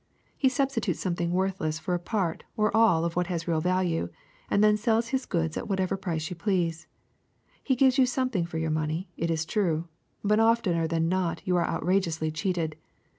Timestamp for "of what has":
3.05-3.47